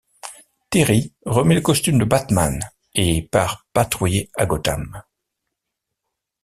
[0.71, 2.59] Terry remet le costume de Batman,
[2.95, 5.03] et part patrouiller à Gotham.